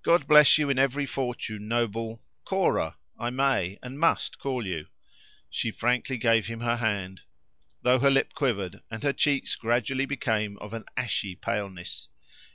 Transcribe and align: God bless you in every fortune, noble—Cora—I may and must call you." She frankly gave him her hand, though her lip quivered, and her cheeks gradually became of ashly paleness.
God 0.00 0.26
bless 0.26 0.56
you 0.56 0.70
in 0.70 0.78
every 0.78 1.04
fortune, 1.04 1.68
noble—Cora—I 1.68 3.28
may 3.28 3.78
and 3.82 4.00
must 4.00 4.38
call 4.38 4.66
you." 4.66 4.86
She 5.50 5.70
frankly 5.70 6.16
gave 6.16 6.46
him 6.46 6.60
her 6.60 6.76
hand, 6.76 7.20
though 7.82 7.98
her 7.98 8.10
lip 8.10 8.32
quivered, 8.32 8.80
and 8.90 9.02
her 9.02 9.12
cheeks 9.12 9.56
gradually 9.56 10.06
became 10.06 10.56
of 10.60 10.72
ashly 10.96 11.34
paleness. 11.38 12.08